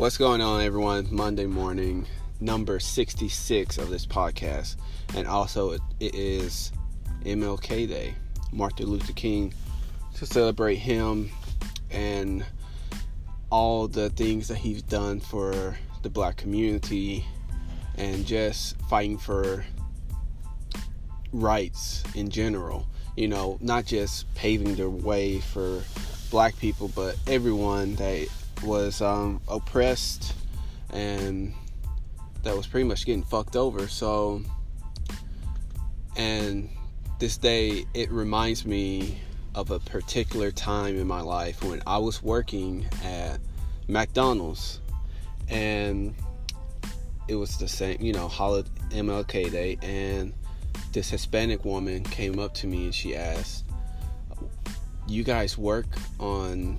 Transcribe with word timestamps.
What's 0.00 0.16
going 0.16 0.40
on, 0.40 0.62
everyone? 0.62 1.08
Monday 1.10 1.44
morning, 1.44 2.06
number 2.40 2.80
66 2.80 3.76
of 3.76 3.90
this 3.90 4.06
podcast. 4.06 4.76
And 5.14 5.28
also, 5.28 5.72
it 5.72 5.82
is 6.00 6.72
MLK 7.26 7.86
Day, 7.86 8.14
Martin 8.50 8.86
Luther 8.86 9.12
King, 9.12 9.52
to 10.14 10.24
celebrate 10.24 10.76
him 10.76 11.30
and 11.90 12.46
all 13.50 13.88
the 13.88 14.08
things 14.08 14.48
that 14.48 14.56
he's 14.56 14.80
done 14.80 15.20
for 15.20 15.76
the 16.00 16.08
black 16.08 16.38
community 16.38 17.26
and 17.96 18.24
just 18.24 18.80
fighting 18.88 19.18
for 19.18 19.66
rights 21.30 22.04
in 22.14 22.30
general. 22.30 22.86
You 23.18 23.28
know, 23.28 23.58
not 23.60 23.84
just 23.84 24.34
paving 24.34 24.76
the 24.76 24.88
way 24.88 25.40
for 25.40 25.82
black 26.30 26.56
people, 26.56 26.90
but 26.94 27.16
everyone 27.26 27.96
that 27.96 28.28
was 28.62 29.00
um, 29.00 29.40
oppressed 29.48 30.34
and 30.92 31.54
that 32.42 32.56
was 32.56 32.66
pretty 32.66 32.84
much 32.84 33.06
getting 33.06 33.22
fucked 33.22 33.56
over. 33.56 33.88
So, 33.88 34.42
and 36.16 36.68
this 37.18 37.36
day, 37.36 37.84
it 37.94 38.10
reminds 38.10 38.64
me 38.64 39.18
of 39.54 39.70
a 39.70 39.78
particular 39.80 40.50
time 40.50 40.96
in 40.96 41.06
my 41.06 41.20
life 41.20 41.62
when 41.64 41.82
I 41.86 41.98
was 41.98 42.22
working 42.22 42.86
at 43.04 43.38
McDonald's 43.88 44.80
and 45.48 46.14
it 47.28 47.34
was 47.34 47.58
the 47.58 47.68
same, 47.68 48.00
you 48.00 48.12
know, 48.12 48.28
holiday 48.28 48.68
MLK 48.90 49.50
Day, 49.50 49.78
and 49.82 50.32
this 50.92 51.10
Hispanic 51.10 51.64
woman 51.64 52.02
came 52.02 52.38
up 52.38 52.54
to 52.54 52.66
me 52.66 52.86
and 52.86 52.94
she 52.94 53.14
asked, 53.14 53.64
"You 55.06 55.22
guys 55.22 55.56
work 55.56 55.86
on 56.18 56.78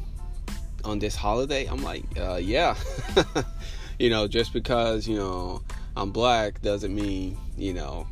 on 0.83 0.99
this 0.99 1.15
holiday?" 1.15 1.65
I'm 1.65 1.83
like, 1.83 2.03
uh, 2.19 2.35
"Yeah." 2.35 2.75
you 3.99 4.09
know, 4.09 4.27
just 4.27 4.53
because 4.53 5.07
you 5.07 5.17
know 5.17 5.61
I'm 5.95 6.11
black 6.11 6.61
doesn't 6.61 6.93
mean 6.93 7.37
you 7.57 7.73
know 7.73 8.07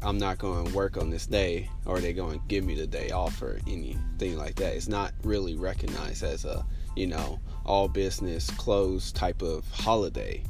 I'm 0.00 0.18
not 0.18 0.38
going 0.38 0.66
to 0.66 0.74
work 0.74 0.96
on 0.96 1.10
this 1.10 1.26
day 1.26 1.68
or 1.84 2.00
they're 2.00 2.14
going 2.14 2.40
to 2.40 2.46
give 2.48 2.64
me 2.64 2.74
the 2.74 2.86
day 2.86 3.10
off 3.10 3.42
or 3.42 3.60
anything 3.66 4.38
like 4.38 4.54
that. 4.56 4.74
It's 4.74 4.88
not 4.88 5.12
really 5.22 5.54
recognized 5.54 6.22
as 6.22 6.44
a 6.44 6.64
you 6.94 7.06
know 7.06 7.40
all 7.64 7.88
business 7.88 8.50
closed 8.52 9.14
type 9.14 9.42
of 9.42 9.68
holiday. 9.70 10.42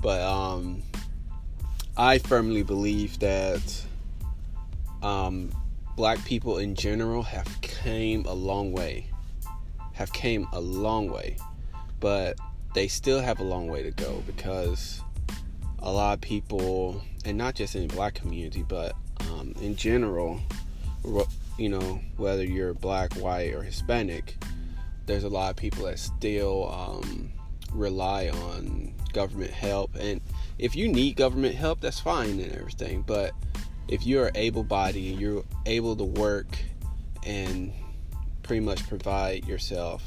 But 0.00 0.22
um, 0.22 0.82
I 1.96 2.18
firmly 2.18 2.62
believe 2.62 3.18
that 3.18 3.82
um, 5.02 5.50
black 5.96 6.24
people 6.24 6.58
in 6.58 6.74
general 6.74 7.22
have 7.22 7.60
came 7.60 8.24
a 8.26 8.32
long 8.32 8.72
way, 8.72 9.06
have 9.92 10.12
came 10.12 10.46
a 10.52 10.60
long 10.60 11.10
way, 11.10 11.36
but 12.00 12.38
they 12.74 12.88
still 12.88 13.20
have 13.20 13.40
a 13.40 13.44
long 13.44 13.68
way 13.68 13.82
to 13.82 13.90
go 13.90 14.22
because 14.26 15.00
a 15.80 15.92
lot 15.92 16.14
of 16.14 16.20
people, 16.20 17.02
and 17.24 17.36
not 17.36 17.54
just 17.54 17.74
in 17.74 17.88
the 17.88 17.94
black 17.94 18.14
community, 18.14 18.62
but 18.62 18.94
um, 19.32 19.54
in 19.60 19.76
general, 19.76 20.40
you 21.58 21.68
know, 21.68 22.00
whether 22.16 22.44
you're 22.44 22.74
black, 22.74 23.14
white, 23.14 23.54
or 23.54 23.62
Hispanic, 23.62 24.36
there's 25.06 25.24
a 25.24 25.28
lot 25.28 25.50
of 25.50 25.56
people 25.56 25.84
that 25.86 25.98
still 25.98 26.70
um, 26.70 27.32
rely 27.72 28.28
on 28.28 28.94
government 29.12 29.50
help. 29.50 29.94
And 29.96 30.20
if 30.58 30.76
you 30.76 30.88
need 30.88 31.16
government 31.16 31.54
help, 31.54 31.80
that's 31.80 32.00
fine 32.00 32.40
and 32.40 32.52
everything. 32.52 33.02
But 33.02 33.32
if 33.88 34.06
you're 34.06 34.30
able 34.34 34.62
bodied 34.62 35.12
and 35.12 35.20
you're 35.20 35.44
able 35.66 35.96
to 35.96 36.04
work 36.04 36.46
and 37.26 37.72
pretty 38.50 38.66
much 38.66 38.88
provide 38.88 39.46
yourself 39.46 40.04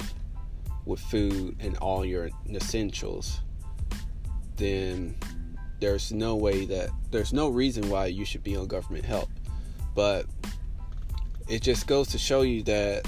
with 0.84 1.00
food 1.00 1.56
and 1.62 1.78
all 1.78 2.04
your 2.04 2.30
essentials, 2.54 3.40
then 4.58 5.16
there's 5.80 6.12
no 6.12 6.36
way 6.36 6.66
that 6.66 6.90
there's 7.10 7.32
no 7.32 7.48
reason 7.48 7.90
why 7.90 8.06
you 8.06 8.26
should 8.26 8.44
be 8.44 8.58
on 8.58 8.68
government 8.68 9.06
help. 9.06 9.30
But 9.96 10.26
it 11.48 11.62
just 11.62 11.88
goes 11.88 12.10
to 12.10 12.18
show 12.18 12.42
you 12.42 12.64
that 12.64 13.08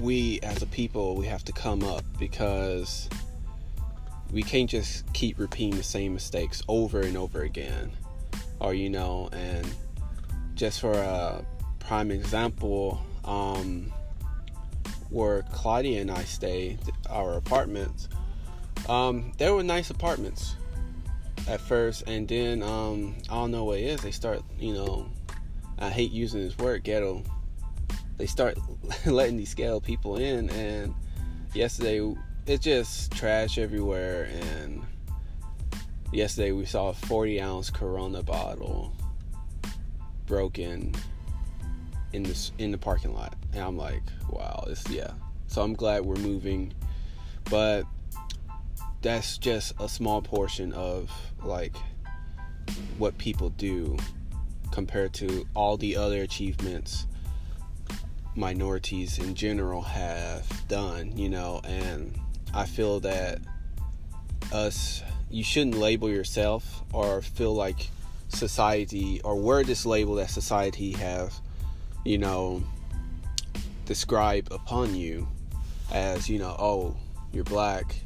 we 0.00 0.40
as 0.42 0.62
a 0.62 0.66
people 0.66 1.14
we 1.14 1.26
have 1.26 1.44
to 1.44 1.52
come 1.52 1.84
up 1.84 2.04
because 2.18 3.10
we 4.32 4.42
can't 4.42 4.70
just 4.70 5.04
keep 5.12 5.38
repeating 5.38 5.76
the 5.76 5.82
same 5.82 6.14
mistakes 6.14 6.62
over 6.66 7.02
and 7.02 7.14
over 7.14 7.42
again 7.42 7.90
or 8.58 8.72
you 8.72 8.88
know 8.88 9.28
and 9.34 9.70
just 10.54 10.80
for 10.80 10.94
a 10.94 11.44
prime 11.78 12.10
example 12.10 13.04
um, 13.24 13.92
where 15.10 15.42
claudia 15.52 16.00
and 16.00 16.10
i 16.10 16.22
stay 16.24 16.78
our 17.08 17.34
apartments. 17.34 18.08
Um, 18.88 19.32
there 19.38 19.54
were 19.54 19.62
nice 19.62 19.90
apartments 19.90 20.54
at 21.46 21.60
first 21.60 22.04
and 22.06 22.28
then 22.28 22.62
um, 22.62 23.16
i 23.30 23.34
don't 23.34 23.50
know 23.50 23.64
what 23.64 23.78
it 23.78 23.84
is 23.84 24.00
they 24.00 24.10
start 24.10 24.42
you 24.58 24.74
know 24.74 25.08
i 25.78 25.88
hate 25.90 26.10
using 26.10 26.40
this 26.40 26.56
word 26.58 26.84
ghetto. 26.84 27.22
They 28.16 28.26
start 28.26 28.58
letting 29.06 29.36
these 29.36 29.48
scale 29.48 29.80
people 29.80 30.16
in 30.16 30.50
and 30.50 30.94
yesterday 31.54 32.14
it's 32.46 32.64
just 32.64 33.12
trash 33.12 33.58
everywhere 33.58 34.28
and 34.40 34.82
yesterday 36.12 36.52
we 36.52 36.64
saw 36.64 36.88
a 36.88 36.94
40 36.94 37.40
ounce 37.40 37.70
corona 37.70 38.22
bottle 38.22 38.92
broken 40.26 40.94
in 42.12 42.22
this 42.22 42.52
in 42.58 42.70
the 42.70 42.78
parking 42.78 43.14
lot. 43.14 43.34
And 43.52 43.62
i'm 43.62 43.76
like 43.76 44.02
wow 44.30 44.64
this 44.66 44.84
yeah. 44.88 45.12
So 45.46 45.62
i'm 45.62 45.74
glad 45.74 46.04
we're 46.04 46.16
moving. 46.16 46.72
But 47.50 47.84
that's 49.00 49.38
just 49.38 49.74
a 49.80 49.88
small 49.88 50.20
portion 50.20 50.72
of 50.72 51.10
like 51.42 51.76
what 52.98 53.16
people 53.16 53.50
do 53.50 53.96
compared 54.70 55.14
to 55.14 55.46
all 55.54 55.76
the 55.76 55.96
other 55.96 56.22
achievements 56.22 57.06
minorities 58.38 59.18
in 59.18 59.34
general 59.34 59.82
have 59.82 60.46
done, 60.68 61.16
you 61.16 61.28
know, 61.28 61.60
and 61.64 62.16
I 62.54 62.64
feel 62.64 63.00
that 63.00 63.40
us, 64.52 65.02
you 65.30 65.42
shouldn't 65.42 65.76
label 65.76 66.08
yourself 66.08 66.82
or 66.92 67.20
feel 67.20 67.54
like 67.54 67.90
society 68.28 69.20
or 69.24 69.34
wear 69.36 69.64
this 69.64 69.84
label 69.84 70.14
that 70.16 70.30
society 70.30 70.92
have, 70.92 71.34
you 72.08 72.16
know, 72.16 72.62
describe 73.84 74.48
upon 74.50 74.94
you 74.94 75.28
as, 75.92 76.26
you 76.26 76.38
know, 76.38 76.56
oh, 76.58 76.96
you're 77.32 77.44
black, 77.44 77.96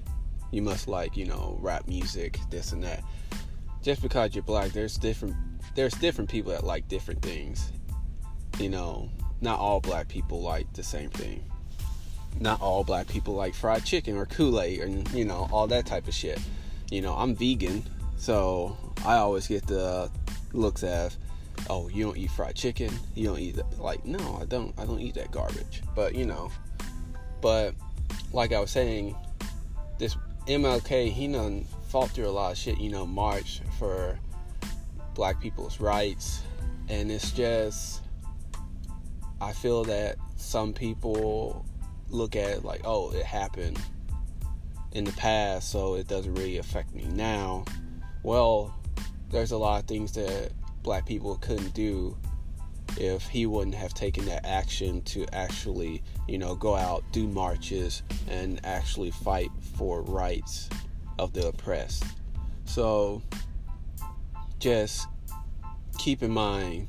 you 0.50 0.60
must 0.60 0.88
like, 0.88 1.16
you 1.16 1.24
know, 1.24 1.56
rap 1.60 1.86
music, 1.86 2.40
this 2.50 2.72
and 2.72 2.82
that. 2.82 3.04
Just 3.80 4.02
because 4.02 4.34
you're 4.34 4.42
black, 4.42 4.72
there's 4.72 4.96
different 4.96 5.36
there's 5.76 5.94
different 5.94 6.28
people 6.28 6.50
that 6.50 6.64
like 6.64 6.88
different 6.88 7.22
things. 7.22 7.70
You 8.58 8.70
know, 8.70 9.08
not 9.40 9.60
all 9.60 9.80
black 9.80 10.08
people 10.08 10.42
like 10.42 10.72
the 10.72 10.82
same 10.82 11.10
thing. 11.10 11.44
Not 12.40 12.60
all 12.60 12.82
black 12.82 13.06
people 13.06 13.34
like 13.34 13.54
fried 13.54 13.84
chicken 13.84 14.16
or 14.16 14.26
Kool 14.26 14.60
Aid 14.60 14.80
and 14.80 15.08
you 15.12 15.24
know 15.24 15.48
all 15.52 15.68
that 15.68 15.86
type 15.86 16.08
of 16.08 16.14
shit. 16.14 16.40
You 16.90 17.02
know, 17.02 17.14
I'm 17.14 17.36
vegan, 17.36 17.84
so 18.16 18.76
I 19.06 19.14
always 19.18 19.46
get 19.46 19.64
the 19.68 20.10
looks 20.52 20.82
of, 20.82 21.16
oh, 21.68 21.88
you 21.88 22.04
don't 22.04 22.16
eat 22.16 22.30
fried 22.30 22.54
chicken, 22.54 22.92
you 23.14 23.26
don't 23.28 23.38
eat 23.38 23.56
that. 23.56 23.80
Like, 23.80 24.04
no, 24.04 24.38
I 24.40 24.44
don't. 24.44 24.74
I 24.78 24.84
don't 24.84 25.00
eat 25.00 25.14
that 25.14 25.30
garbage. 25.30 25.82
But 25.94 26.14
you 26.14 26.26
know, 26.26 26.50
but 27.40 27.74
like 28.32 28.52
I 28.52 28.60
was 28.60 28.70
saying, 28.70 29.16
this 29.98 30.16
MLK, 30.48 31.10
he 31.10 31.28
done 31.28 31.66
fought 31.88 32.10
through 32.10 32.28
a 32.28 32.30
lot 32.30 32.52
of 32.52 32.58
shit. 32.58 32.78
You 32.78 32.90
know, 32.90 33.06
march 33.06 33.60
for 33.78 34.18
black 35.14 35.40
people's 35.40 35.80
rights, 35.80 36.42
and 36.88 37.10
it's 37.10 37.32
just 37.32 38.02
I 39.40 39.52
feel 39.52 39.84
that 39.84 40.16
some 40.36 40.72
people 40.72 41.66
look 42.08 42.36
at 42.36 42.50
it 42.50 42.64
like, 42.64 42.82
oh, 42.84 43.10
it 43.12 43.24
happened 43.24 43.80
in 44.92 45.04
the 45.04 45.12
past, 45.12 45.70
so 45.70 45.94
it 45.94 46.06
doesn't 46.06 46.34
really 46.34 46.58
affect 46.58 46.94
me 46.94 47.04
now. 47.12 47.64
Well, 48.22 48.74
there's 49.30 49.50
a 49.50 49.56
lot 49.56 49.80
of 49.80 49.88
things 49.88 50.12
that 50.12 50.52
black 50.82 51.06
people 51.06 51.36
couldn't 51.36 51.74
do 51.74 52.16
if 52.98 53.26
he 53.26 53.46
wouldn't 53.46 53.74
have 53.74 53.94
taken 53.94 54.24
that 54.26 54.44
action 54.44 55.00
to 55.02 55.26
actually, 55.34 56.02
you 56.28 56.38
know, 56.38 56.54
go 56.54 56.74
out, 56.74 57.04
do 57.12 57.26
marches, 57.26 58.02
and 58.28 58.60
actually 58.64 59.10
fight 59.10 59.50
for 59.76 60.02
rights 60.02 60.68
of 61.18 61.32
the 61.32 61.48
oppressed. 61.48 62.04
So 62.64 63.22
just 64.58 65.06
keep 65.98 66.22
in 66.22 66.30
mind 66.30 66.88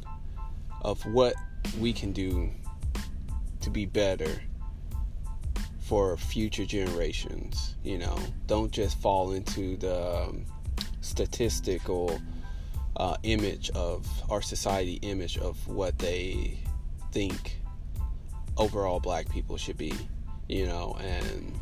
of 0.81 1.01
what 1.05 1.35
we 1.79 1.93
can 1.93 2.11
do 2.11 2.49
to 3.61 3.69
be 3.69 3.85
better 3.85 4.41
for 5.79 6.17
future 6.17 6.65
generations. 6.65 7.75
You 7.83 7.97
know, 7.99 8.17
don't 8.47 8.71
just 8.71 8.99
fall 9.01 9.31
into 9.31 9.77
the 9.77 10.23
um, 10.23 10.45
statistical 11.01 12.19
uh, 12.97 13.15
image 13.23 13.69
of 13.71 14.07
our 14.29 14.41
society 14.41 14.99
image 15.01 15.37
of 15.37 15.67
what 15.67 15.97
they 15.99 16.57
think 17.11 17.57
overall 18.57 18.99
black 18.99 19.29
people 19.29 19.57
should 19.57 19.77
be. 19.77 19.93
You 20.47 20.67
know, 20.67 20.97
and 21.01 21.53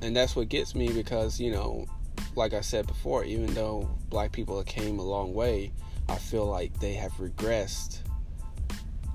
and 0.00 0.16
that's 0.16 0.36
what 0.36 0.48
gets 0.48 0.74
me 0.74 0.92
because 0.92 1.40
you 1.40 1.50
know 1.50 1.86
like 2.36 2.54
i 2.54 2.60
said 2.60 2.86
before 2.86 3.24
even 3.24 3.52
though 3.54 3.88
black 4.08 4.32
people 4.32 4.62
came 4.64 4.98
a 4.98 5.02
long 5.02 5.34
way 5.34 5.72
i 6.08 6.16
feel 6.16 6.46
like 6.46 6.78
they 6.80 6.94
have 6.94 7.12
regressed 7.12 7.98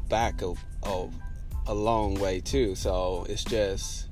back 0.09 0.41
a, 0.41 0.53
a, 0.83 1.09
a 1.67 1.73
long 1.73 2.15
way 2.15 2.39
too 2.39 2.75
so 2.75 3.25
it's 3.29 3.43
just 3.43 4.09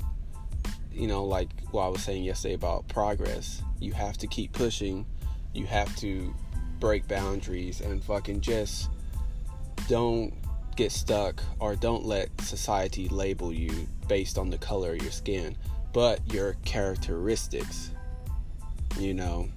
you 0.91 1.07
know 1.07 1.23
like 1.23 1.49
what 1.71 1.83
i 1.83 1.87
was 1.87 2.03
saying 2.03 2.23
yesterday 2.23 2.53
about 2.53 2.87
progress 2.87 3.61
you 3.79 3.91
have 3.91 4.17
to 4.17 4.27
keep 4.27 4.51
pushing 4.53 5.05
you 5.53 5.65
have 5.65 5.93
to 5.97 6.33
break 6.81 7.07
boundaries 7.07 7.79
and 7.79 8.03
fucking 8.03 8.41
just 8.41 8.89
don't 9.87 10.33
get 10.75 10.91
stuck 10.91 11.41
or 11.59 11.75
don't 11.75 12.05
let 12.05 12.29
society 12.41 13.07
label 13.07 13.53
you 13.53 13.87
based 14.07 14.37
on 14.37 14.49
the 14.49 14.57
color 14.57 14.93
of 14.93 15.01
your 15.01 15.11
skin, 15.11 15.55
but 15.93 16.19
your 16.33 16.55
characteristics. 16.65 17.91
You 18.99 19.13
know, 19.13 19.47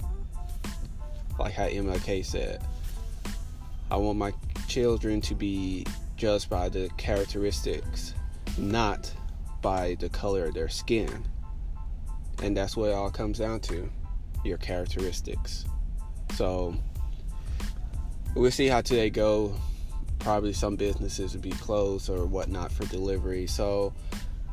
like 1.41 1.55
how 1.55 1.67
MLK 1.67 2.25
said, 2.25 2.63
I 3.91 3.97
want 3.97 4.19
my 4.19 4.33
children 4.69 5.21
to 5.23 5.35
be 5.35 5.85
judged 6.17 6.49
by 6.49 6.69
the 6.69 6.89
characteristics, 6.97 8.15
not 8.59 9.13
by 9.63 9.97
the 9.99 10.09
color 10.11 10.45
of 10.45 10.55
their 10.55 10.69
skin. 10.69 11.27
And 12.43 12.57
that's 12.57 12.77
what 12.77 12.91
it 12.91 12.93
all 12.93 13.11
comes 13.11 13.39
down 13.39 13.61
to 13.61 13.91
your 14.45 14.59
characteristics. 14.59 15.65
So, 16.35 16.77
we'll 18.35 18.51
see 18.51 18.67
how 18.67 18.81
today 18.81 19.11
go 19.11 19.55
probably 20.19 20.53
some 20.53 20.75
businesses 20.75 21.35
would 21.35 21.43
be 21.43 21.51
closed 21.51 22.09
or 22.09 22.25
whatnot 22.25 22.73
for 22.73 22.87
delivery. 22.87 23.47
So, 23.47 23.93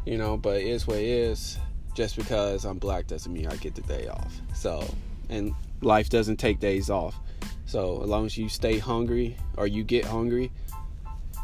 you 0.06 0.18
know, 0.18 0.38
but 0.38 0.58
it 0.58 0.68
is 0.68 0.86
what 0.86 0.98
it 0.98 1.06
is. 1.06 1.58
Just 1.94 2.16
because 2.16 2.66
I'm 2.66 2.78
black 2.78 3.08
doesn't 3.08 3.32
mean 3.32 3.48
I 3.48 3.56
get 3.58 3.76
the 3.76 3.82
day 3.82 4.08
off. 4.08 4.34
So, 4.54 4.84
and 5.30 5.54
life 5.82 6.10
doesn't 6.10 6.38
take 6.38 6.60
days 6.60 6.90
off. 6.90 7.16
So, 7.66 8.02
as 8.04 8.10
long 8.10 8.26
as 8.26 8.38
you 8.38 8.50
stay 8.50 8.78
hungry 8.78 9.36
or 9.58 9.68
you 9.68 9.84
get 9.84 10.06
hungry, 10.06 10.52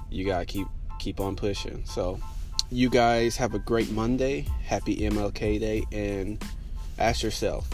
you 0.09 0.25
gotta 0.25 0.45
keep 0.45 0.67
keep 0.99 1.19
on 1.19 1.35
pushing. 1.35 1.83
So, 1.85 2.19
you 2.69 2.89
guys 2.89 3.35
have 3.37 3.55
a 3.55 3.59
great 3.59 3.91
Monday. 3.91 4.45
Happy 4.63 4.97
MLK 4.97 5.59
Day, 5.59 5.83
and 5.91 6.41
ask 6.97 7.23
yourself: 7.23 7.67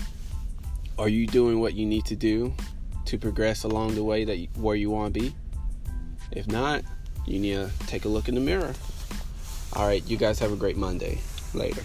Are 0.98 1.10
you 1.10 1.28
doing 1.28 1.60
what 1.60 1.76
you 1.76 1.86
need 1.86 2.06
to 2.06 2.16
do 2.16 2.54
to 3.06 3.18
progress 3.18 3.64
along 3.64 3.96
the 3.96 4.04
way 4.04 4.26
that 4.26 4.38
you, 4.38 4.48
where 4.56 4.76
you 4.76 4.90
want 4.90 5.14
to 5.14 5.20
be? 5.20 5.36
If 6.32 6.48
not, 6.48 6.84
you 7.26 7.40
need 7.40 7.54
to 7.54 7.72
take 7.88 8.06
a 8.06 8.10
look 8.10 8.28
in 8.28 8.36
the 8.36 8.42
mirror. 8.42 8.74
All 9.74 9.88
right, 9.88 10.04
you 10.08 10.18
guys 10.18 10.40
have 10.40 10.52
a 10.52 10.56
great 10.56 10.78
Monday. 10.78 11.20
Later. 11.54 11.84